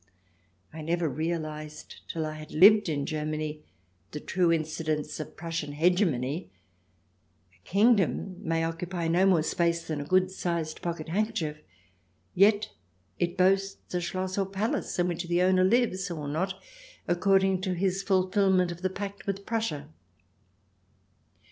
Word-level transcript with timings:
I 0.73 0.81
never 0.81 1.07
realized 1.07 2.01
till 2.09 2.25
I 2.25 2.33
had 2.33 2.51
lived 2.51 2.89
in 2.89 3.05
Germany 3.05 3.61
the 4.09 4.19
true 4.19 4.51
incidence 4.51 5.19
of 5.19 5.27
the 5.27 5.33
Prussian 5.33 5.73
hegemony. 5.73 6.49
A 7.53 7.67
kingdom 7.67 8.37
may 8.39 8.63
occupy 8.63 9.07
no 9.07 9.27
more 9.27 9.43
space 9.43 9.85
than 9.87 10.01
a 10.01 10.03
good 10.03 10.31
sized 10.31 10.81
pocket 10.81 11.09
handkerchief; 11.09 11.59
yet 12.33 12.71
it 13.19 13.37
boasts 13.37 13.93
a 13.93 14.01
Schloss 14.01 14.39
or 14.39 14.47
palace 14.47 14.97
in 14.97 15.07
which 15.07 15.25
the 15.27 15.43
owner 15.43 15.63
lives 15.63 16.09
or 16.09 16.27
not 16.27 16.55
according 17.07 17.61
to 17.61 17.75
his 17.75 18.01
fulfilment 18.01 18.71
of 18.71 18.81
the 18.81 18.89
pact 18.89 19.27
with 19.27 19.45
Prussia. 19.45 19.87